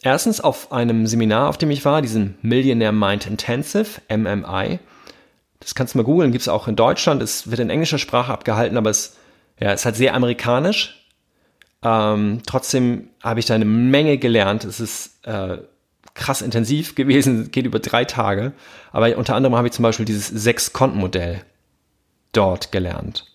[0.00, 4.78] Erstens auf einem Seminar, auf dem ich war, diesem Millionaire Mind Intensive, MMI.
[5.58, 7.20] Das kannst du mal googeln, gibt es auch in Deutschland.
[7.20, 9.16] Es wird in englischer Sprache abgehalten, aber es
[9.58, 11.04] ja, ist halt sehr amerikanisch.
[11.82, 14.64] Ähm, trotzdem habe ich da eine Menge gelernt.
[14.64, 15.58] Es ist äh,
[16.14, 18.52] krass intensiv gewesen, geht über drei Tage.
[18.92, 21.40] Aber unter anderem habe ich zum Beispiel dieses Sechs-Konten-Modell
[22.32, 23.26] dort gelernt.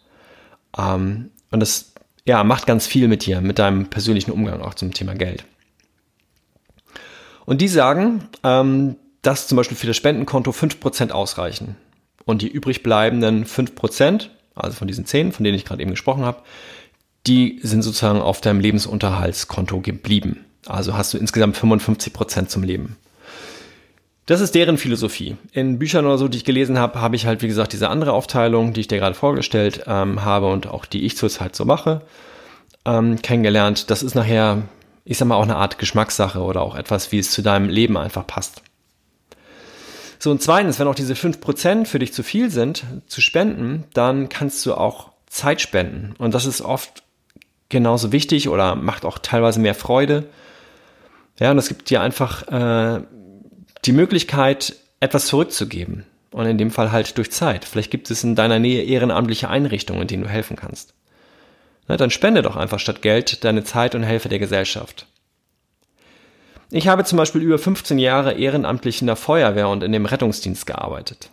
[0.77, 1.93] Ähm, und das
[2.25, 5.45] ja, macht ganz viel mit dir, mit deinem persönlichen Umgang auch zum Thema Geld.
[7.45, 11.75] Und die sagen, ähm, dass zum Beispiel für das Spendenkonto 5% ausreichen.
[12.25, 16.23] Und die übrig bleibenden 5%, also von diesen 10, von denen ich gerade eben gesprochen
[16.23, 16.41] habe,
[17.27, 20.45] die sind sozusagen auf deinem Lebensunterhaltskonto geblieben.
[20.65, 22.97] Also hast du insgesamt 55% zum Leben.
[24.25, 25.35] Das ist deren Philosophie.
[25.51, 28.13] In Büchern oder so, die ich gelesen habe, habe ich halt, wie gesagt, diese andere
[28.13, 32.01] Aufteilung, die ich dir gerade vorgestellt ähm, habe und auch die ich zurzeit so mache,
[32.85, 33.89] ähm, kennengelernt.
[33.89, 34.63] Das ist nachher,
[35.03, 37.97] ich sag mal, auch eine Art Geschmackssache oder auch etwas, wie es zu deinem Leben
[37.97, 38.61] einfach passt.
[40.19, 44.29] So, und zweitens, wenn auch diese 5% für dich zu viel sind, zu spenden, dann
[44.29, 46.15] kannst du auch Zeit spenden.
[46.17, 47.03] Und das ist oft
[47.67, 50.29] genauso wichtig oder macht auch teilweise mehr Freude.
[51.39, 53.01] Ja, und es gibt dir einfach äh,
[53.85, 56.05] die Möglichkeit, etwas zurückzugeben.
[56.31, 57.63] Und in dem Fall halt durch Zeit.
[57.63, 60.95] Vielleicht gibt es in deiner Nähe ehrenamtliche Einrichtungen, in denen du helfen kannst.
[61.87, 65.05] Na, dann spende doch einfach statt Geld deine Zeit und helfe der Gesellschaft.
[66.71, 70.65] Ich habe zum Beispiel über 15 Jahre ehrenamtlich in der Feuerwehr und in dem Rettungsdienst
[70.65, 71.29] gearbeitet.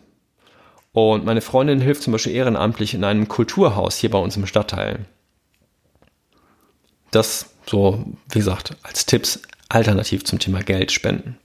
[0.93, 5.07] Und meine Freundin hilft zum Beispiel ehrenamtlich in einem Kulturhaus hier bei uns im Stadtteil.
[7.11, 11.39] Das so, wie gesagt, als Tipps alternativ zum Thema Geld spenden.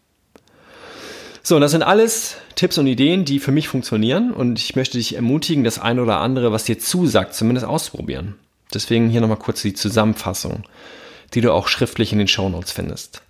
[1.47, 4.97] So, und das sind alles Tipps und Ideen, die für mich funktionieren und ich möchte
[4.97, 8.33] dich ermutigen, das eine oder andere, was dir zusagt, zumindest auszuprobieren.
[8.73, 10.63] Deswegen hier nochmal kurz die Zusammenfassung,
[11.35, 13.21] die du auch schriftlich in den Shownotes findest.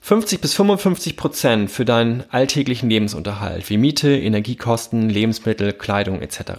[0.00, 6.52] 50 bis 55 Prozent für deinen alltäglichen Lebensunterhalt, wie Miete, Energiekosten, Lebensmittel, Kleidung etc.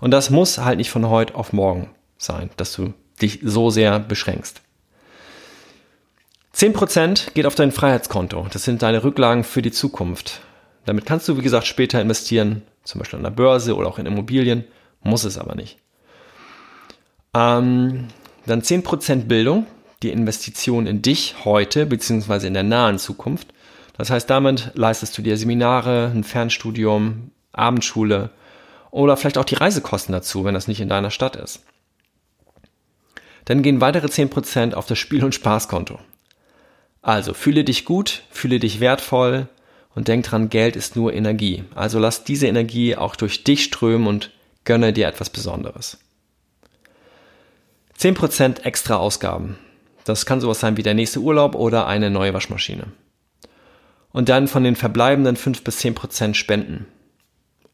[0.00, 4.00] Und das muss halt nicht von heute auf morgen sein, dass du dich so sehr
[4.00, 4.60] beschränkst.
[6.54, 8.46] 10% geht auf dein Freiheitskonto.
[8.52, 10.40] Das sind deine Rücklagen für die Zukunft.
[10.84, 14.06] Damit kannst du, wie gesagt, später investieren, zum Beispiel an der Börse oder auch in
[14.06, 14.64] Immobilien,
[15.02, 15.78] muss es aber nicht.
[17.34, 18.08] Ähm,
[18.46, 19.66] dann 10% Bildung,
[20.02, 22.46] die Investition in dich heute bzw.
[22.46, 23.48] in der nahen Zukunft.
[23.96, 28.30] Das heißt, damit leistest du dir Seminare, ein Fernstudium, Abendschule
[28.90, 31.64] oder vielleicht auch die Reisekosten dazu, wenn das nicht in deiner Stadt ist.
[33.44, 35.98] Dann gehen weitere 10% auf das Spiel- und Spaßkonto.
[37.04, 39.46] Also fühle dich gut, fühle dich wertvoll
[39.94, 41.62] und denk dran, Geld ist nur Energie.
[41.74, 44.30] Also lass diese Energie auch durch dich strömen und
[44.64, 45.98] gönne dir etwas Besonderes.
[48.00, 49.58] 10% extra Ausgaben.
[50.04, 52.86] Das kann sowas sein wie der nächste Urlaub oder eine neue Waschmaschine.
[54.10, 56.86] Und dann von den verbleibenden 5 bis 10% spenden.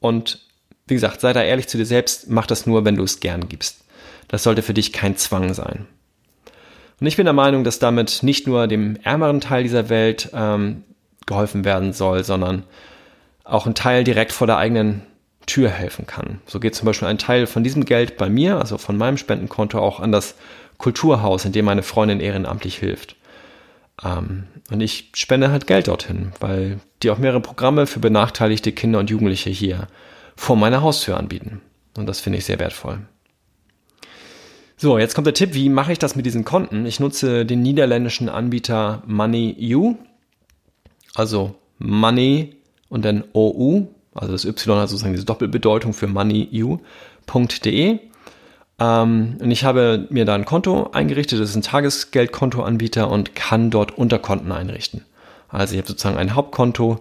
[0.01, 0.45] Und
[0.89, 3.49] wie gesagt, sei da ehrlich zu dir selbst, mach das nur, wenn du es gern
[3.49, 3.85] gibst.
[4.27, 5.87] Das sollte für dich kein Zwang sein.
[7.01, 10.85] Und ich bin der Meinung, dass damit nicht nur dem ärmeren Teil dieser Welt ähm,
[11.27, 12.65] geholfen werden soll, sondern
[13.45, 15.03] auch ein Teil direkt vor der eigenen
[15.47, 16.41] Tür helfen kann.
[16.47, 19.79] So geht zum Beispiel ein Teil von diesem Geld bei mir, also von meinem Spendenkonto,
[19.79, 20.35] auch an das
[20.77, 23.17] Kulturhaus, in dem meine Freundin ehrenamtlich hilft.
[24.05, 28.99] Ähm, und ich spende halt Geld dorthin, weil die auch mehrere Programme für benachteiligte Kinder
[28.99, 29.87] und Jugendliche hier
[30.37, 31.61] vor meiner Haustür anbieten.
[31.97, 33.01] Und das finde ich sehr wertvoll.
[34.83, 36.87] So, jetzt kommt der Tipp, wie mache ich das mit diesen Konten?
[36.87, 39.97] Ich nutze den niederländischen Anbieter MoneyU,
[41.15, 42.57] also Money
[42.89, 46.79] und dann OU, also das Y hat sozusagen diese Doppelbedeutung für moneyu.de.
[48.79, 53.69] Ähm, und ich habe mir da ein Konto eingerichtet, das ist ein Tagesgeldkontoanbieter und kann
[53.69, 55.05] dort Unterkonten einrichten.
[55.51, 57.01] Also ich habe sozusagen ein Hauptkonto,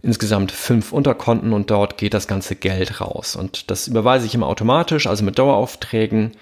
[0.00, 3.36] insgesamt fünf Unterkonten und dort geht das ganze Geld raus.
[3.36, 6.32] Und das überweise ich immer automatisch, also mit Daueraufträgen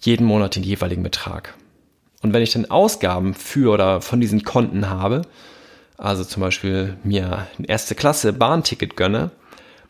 [0.00, 1.54] jeden Monat den jeweiligen Betrag.
[2.22, 5.22] Und wenn ich dann Ausgaben für oder von diesen Konten habe,
[5.98, 9.30] also zum Beispiel mir ein erste Klasse Bahnticket gönne,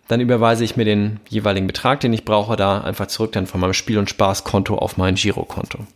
[0.08, 3.60] dann überweise ich mir den jeweiligen Betrag, den ich brauche, da einfach zurück dann von
[3.60, 5.86] meinem Spiel- und Spaßkonto auf mein Girokonto.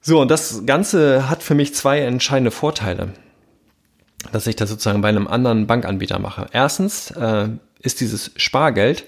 [0.00, 3.12] So, und das Ganze hat für mich zwei entscheidende Vorteile,
[4.32, 6.46] dass ich das sozusagen bei einem anderen Bankanbieter mache.
[6.52, 7.48] Erstens äh,
[7.80, 9.04] ist dieses Spargeld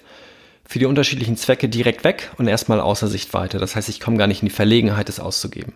[0.64, 3.58] für die unterschiedlichen Zwecke direkt weg und erstmal außer Sichtweite.
[3.58, 5.72] Das heißt, ich komme gar nicht in die Verlegenheit, es auszugeben.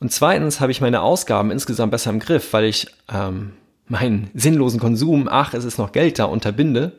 [0.00, 3.52] Und zweitens habe ich meine Ausgaben insgesamt besser im Griff, weil ich ähm,
[3.86, 6.98] meinen sinnlosen Konsum, ach, es ist noch Geld da, unterbinde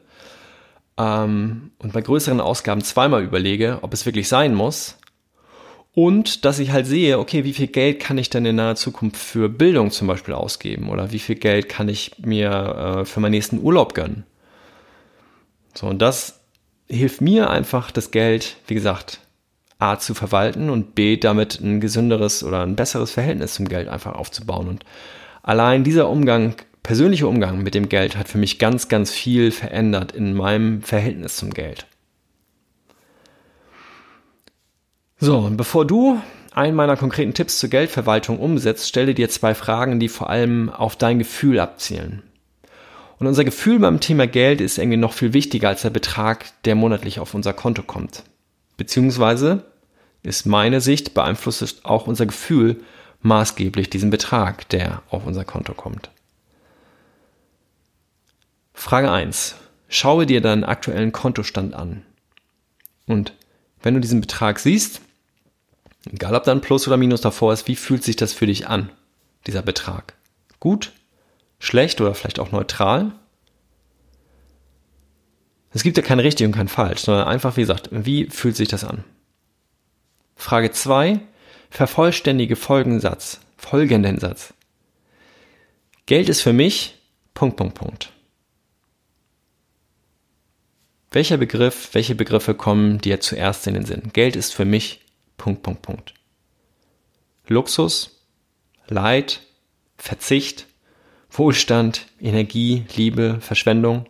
[0.98, 4.98] ähm, und bei größeren Ausgaben zweimal überlege, ob es wirklich sein muss.
[5.94, 9.18] Und dass ich halt sehe, okay, wie viel Geld kann ich denn in naher Zukunft
[9.18, 10.90] für Bildung zum Beispiel ausgeben?
[10.90, 12.52] Oder wie viel Geld kann ich mir
[13.00, 14.24] äh, für meinen nächsten Urlaub gönnen?
[15.74, 16.37] So, und das
[16.90, 19.20] hilft mir einfach, das Geld, wie gesagt,
[19.80, 24.16] A zu verwalten und B damit ein gesünderes oder ein besseres Verhältnis zum Geld einfach
[24.16, 24.68] aufzubauen.
[24.68, 24.86] Und
[25.44, 30.14] allein dieser Umgang, persönliche Umgang mit dem Geld hat für mich ganz, ganz viel verändert
[30.14, 31.86] in meinem Verhältnis zum Geld.
[35.20, 36.22] So, und bevor du
[36.54, 40.96] einen meiner konkreten Tipps zur Geldverwaltung umsetzt, stelle dir zwei Fragen, die vor allem auf
[40.96, 42.24] dein Gefühl abzielen.
[43.20, 46.76] Und unser Gefühl beim Thema Geld ist irgendwie noch viel wichtiger als der Betrag, der
[46.76, 48.24] monatlich auf unser Konto kommt.
[48.78, 49.66] Beziehungsweise
[50.24, 52.84] ist meine Sicht, beeinflusst auch unser Gefühl
[53.22, 56.10] maßgeblich diesen Betrag, der auf unser Konto kommt.
[58.74, 59.56] Frage 1.
[59.90, 62.04] Schaue dir deinen aktuellen Kontostand an.
[63.08, 63.34] Und
[63.82, 65.02] wenn du diesen Betrag siehst,
[66.12, 68.68] egal ob da ein Plus oder Minus davor ist, wie fühlt sich das für dich
[68.68, 68.92] an,
[69.48, 70.14] dieser Betrag?
[70.60, 70.92] Gut,
[71.60, 73.14] schlecht oder vielleicht auch neutral?
[75.72, 78.68] Es gibt ja kein richtig und kein falsch, sondern einfach, wie gesagt, wie fühlt sich
[78.68, 79.04] das an?
[80.36, 81.20] Frage 2.
[81.70, 83.40] Vervollständige folgenden Satz.
[83.58, 84.54] Folgenden Satz.
[86.06, 86.96] Geld ist für mich
[87.34, 88.12] Punkt, Punkt, Punkt.
[91.12, 94.12] Welcher Begriff, welche Begriffe kommen dir zuerst in den Sinn?
[94.14, 95.02] Geld ist für mich
[95.38, 96.14] Punkt, Punkt, Punkt.
[97.48, 98.26] Luxus,
[98.88, 99.42] Leid,
[99.98, 100.66] Verzicht,
[101.38, 104.06] Wohlstand, Energie, Liebe, Verschwendung.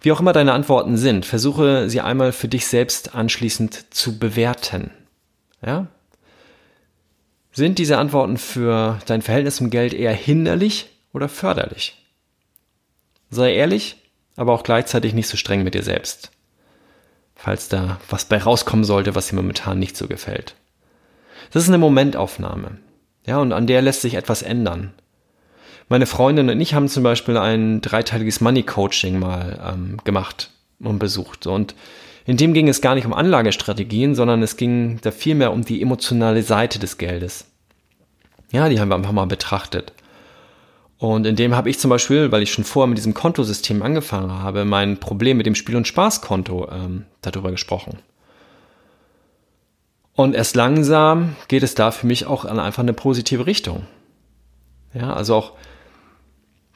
[0.00, 4.90] Wie auch immer deine Antworten sind, versuche sie einmal für dich selbst anschließend zu bewerten.
[5.64, 5.86] Ja?
[7.52, 11.96] Sind diese Antworten für dein Verhältnis zum Geld eher hinderlich oder förderlich?
[13.30, 13.96] Sei ehrlich,
[14.36, 16.30] aber auch gleichzeitig nicht so streng mit dir selbst.
[17.36, 20.54] Falls da was bei rauskommen sollte, was dir momentan nicht so gefällt.
[21.52, 22.78] Das ist eine Momentaufnahme.
[23.26, 24.92] Ja, und an der lässt sich etwas ändern.
[25.92, 30.48] Meine Freundin und ich haben zum Beispiel ein dreiteiliges Money Coaching mal ähm, gemacht
[30.80, 31.46] und besucht.
[31.46, 31.74] Und
[32.24, 35.82] in dem ging es gar nicht um Anlagestrategien, sondern es ging da vielmehr um die
[35.82, 37.44] emotionale Seite des Geldes.
[38.52, 39.92] Ja, die haben wir einfach mal betrachtet.
[40.96, 44.32] Und in dem habe ich zum Beispiel, weil ich schon vorher mit diesem Kontosystem angefangen
[44.32, 47.98] habe, mein Problem mit dem Spiel- und Spaßkonto ähm, darüber gesprochen.
[50.14, 53.82] Und erst langsam geht es da für mich auch an einfach eine positive Richtung.
[54.94, 55.52] Ja, also auch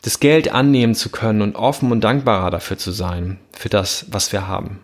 [0.03, 4.33] das Geld annehmen zu können und offen und dankbarer dafür zu sein, für das, was
[4.33, 4.81] wir haben.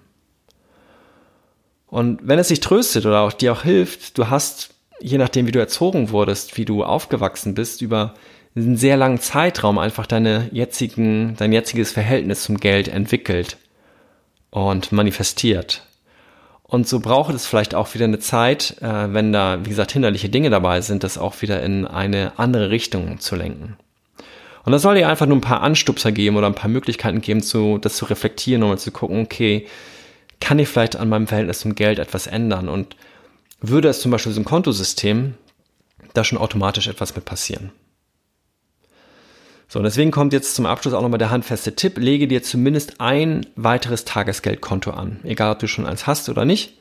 [1.87, 5.53] Und wenn es dich tröstet oder auch dir auch hilft, du hast, je nachdem wie
[5.53, 8.15] du erzogen wurdest, wie du aufgewachsen bist, über
[8.57, 13.59] einen sehr langen Zeitraum einfach deine jetzigen, dein jetziges Verhältnis zum Geld entwickelt
[14.51, 15.87] und manifestiert.
[16.63, 20.31] Und so braucht es vielleicht auch wieder eine Zeit, äh, wenn da, wie gesagt, hinderliche
[20.31, 23.77] Dinge dabei sind, das auch wieder in eine andere Richtung zu lenken.
[24.65, 27.43] Und das soll dir einfach nur ein paar Anstupser geben oder ein paar Möglichkeiten geben,
[27.43, 29.67] zu, das zu reflektieren und mal zu gucken, okay,
[30.41, 32.69] kann ich vielleicht an meinem Verhältnis zum Geld etwas ändern?
[32.69, 32.97] Und
[33.61, 35.35] würde es zum Beispiel so ein Kontosystem,
[36.15, 37.73] da schon automatisch etwas mit passieren.
[39.69, 41.97] So, und deswegen kommt jetzt zum Abschluss auch nochmal der handfeste Tipp.
[41.97, 45.21] Lege dir zumindest ein weiteres Tagesgeldkonto an.
[45.25, 46.75] Egal, ob du schon eins hast oder nicht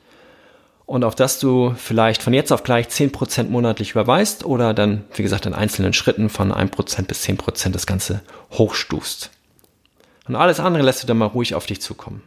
[0.92, 5.24] und auf das du vielleicht von jetzt auf gleich 10% monatlich überweist oder dann, wie
[5.24, 9.30] gesagt, in einzelnen Schritten von 1% bis 10% das Ganze hochstufst.
[10.28, 12.22] Und alles andere lässt du dann mal ruhig auf dich zukommen.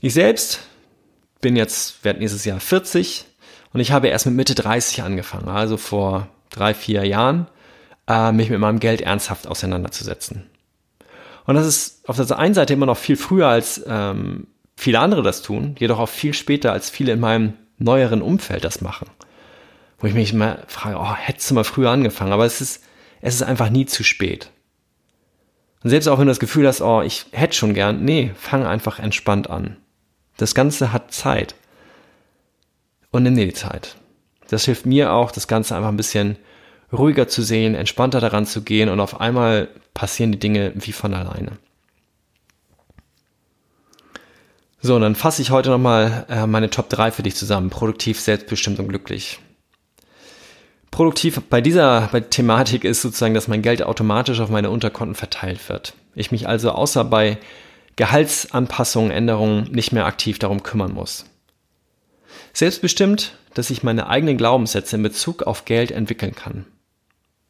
[0.00, 0.60] Ich selbst
[1.40, 3.24] bin jetzt, werde nächstes Jahr 40
[3.72, 7.48] und ich habe erst mit Mitte 30 angefangen, also vor drei, vier Jahren,
[8.06, 10.48] äh, mich mit meinem Geld ernsthaft auseinanderzusetzen.
[11.44, 14.46] Und das ist auf der einen Seite immer noch viel früher als ähm,
[14.82, 18.80] viele andere das tun, jedoch auch viel später, als viele in meinem neueren Umfeld das
[18.80, 19.08] machen.
[19.98, 22.82] Wo ich mich immer frage, oh, hättest du mal früher angefangen, aber es ist,
[23.20, 24.50] es ist einfach nie zu spät.
[25.84, 28.66] Und selbst auch wenn du das Gefühl hast, oh, ich hätte schon gern, nee, fang
[28.66, 29.76] einfach entspannt an.
[30.36, 31.54] Das Ganze hat Zeit.
[33.10, 33.96] Und nimm dir die Zeit.
[34.48, 36.36] Das hilft mir auch, das Ganze einfach ein bisschen
[36.92, 41.14] ruhiger zu sehen, entspannter daran zu gehen und auf einmal passieren die Dinge wie von
[41.14, 41.52] alleine.
[44.84, 47.70] So, und dann fasse ich heute nochmal äh, meine Top 3 für dich zusammen.
[47.70, 49.38] Produktiv, selbstbestimmt und glücklich.
[50.90, 55.68] Produktiv bei dieser bei Thematik ist sozusagen, dass mein Geld automatisch auf meine Unterkonten verteilt
[55.68, 55.94] wird.
[56.16, 57.38] Ich mich also außer bei
[57.94, 61.26] Gehaltsanpassungen, Änderungen nicht mehr aktiv darum kümmern muss.
[62.52, 66.66] Selbstbestimmt, dass ich meine eigenen Glaubenssätze in Bezug auf Geld entwickeln kann.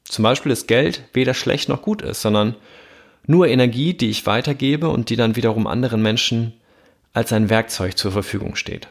[0.05, 2.57] Zum Beispiel, dass Geld weder schlecht noch gut ist, sondern
[3.27, 6.53] nur Energie, die ich weitergebe und die dann wiederum anderen Menschen
[7.13, 8.89] als ein Werkzeug zur Verfügung steht.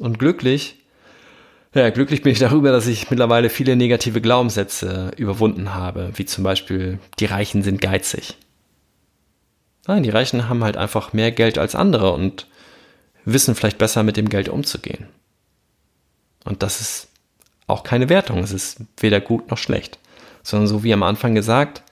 [0.00, 0.76] Und glücklich,
[1.74, 6.44] ja, glücklich bin ich darüber, dass ich mittlerweile viele negative Glaubenssätze überwunden habe, wie zum
[6.44, 8.36] Beispiel, die Reichen sind geizig.
[9.86, 12.46] Nein, die Reichen haben halt einfach mehr Geld als andere und
[13.24, 15.08] wissen vielleicht besser mit dem Geld umzugehen.
[16.44, 17.08] Und das ist
[17.66, 19.98] auch keine Wertung, es ist weder gut noch schlecht,
[20.42, 21.82] sondern so wie am Anfang gesagt,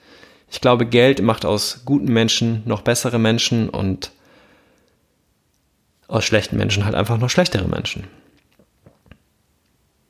[0.51, 4.11] ich glaube, Geld macht aus guten Menschen noch bessere Menschen und
[6.11, 8.05] aus schlechten Menschen halt einfach noch schlechtere Menschen.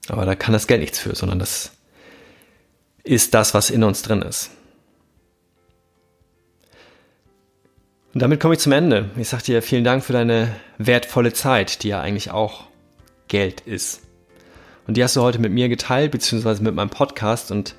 [0.08, 1.72] Aber da kann das Geld nichts für, sondern das
[3.04, 4.50] ist das, was in uns drin ist.
[8.12, 9.10] Und damit komme ich zum Ende.
[9.16, 10.48] Ich sage dir vielen Dank für deine
[10.78, 12.64] wertvolle Zeit, die ja eigentlich auch
[13.28, 14.00] Geld ist.
[14.86, 17.52] Und die hast du heute mit mir geteilt, beziehungsweise mit meinem Podcast.
[17.52, 17.76] Und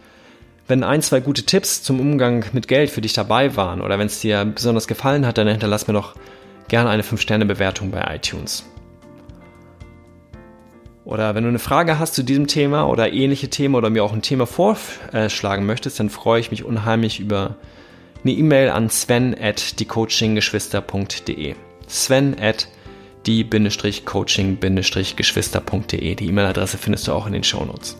[0.67, 4.07] wenn ein, zwei gute Tipps zum Umgang mit Geld für dich dabei waren oder wenn
[4.07, 6.15] es dir besonders gefallen hat, dann hinterlass mir doch
[6.71, 8.65] gerne eine 5-Sterne-Bewertung bei iTunes.
[11.03, 14.13] Oder wenn du eine Frage hast zu diesem Thema oder ähnliche Themen oder mir auch
[14.13, 17.57] ein Thema vorschlagen möchtest, dann freue ich mich unheimlich über
[18.23, 21.55] eine E-Mail an sven at diecoachinggeschwister.de.
[21.87, 22.69] Sven at
[23.27, 26.15] die-coaching-geschwister.de.
[26.15, 27.97] Die E-Mail-Adresse findest du auch in den Shownotes.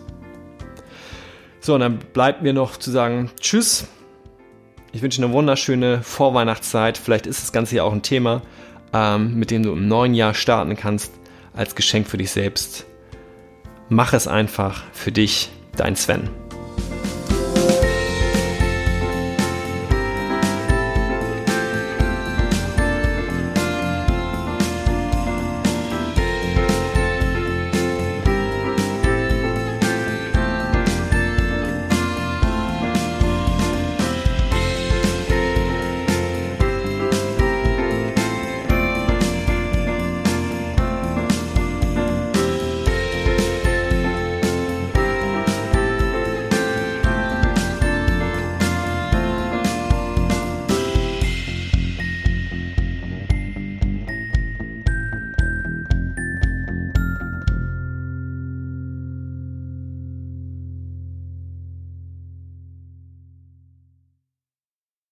[1.60, 3.86] So, und dann bleibt mir noch zu sagen Tschüss.
[4.94, 6.98] Ich wünsche eine wunderschöne Vorweihnachtszeit.
[6.98, 8.42] Vielleicht ist das Ganze ja auch ein Thema,
[8.92, 11.14] ähm, mit dem du im neuen Jahr starten kannst,
[11.54, 12.84] als Geschenk für dich selbst.
[13.88, 16.28] Mach es einfach für dich, dein Sven.